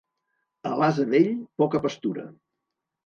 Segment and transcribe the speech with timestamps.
[0.69, 1.29] A l'ase vell,
[1.63, 2.25] poca pastura.